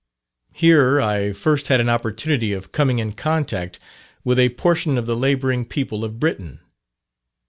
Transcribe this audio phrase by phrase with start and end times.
[0.53, 3.77] Here I first had an opportunity of coming in contact
[4.23, 6.59] with a portion of the labouring people of Britain.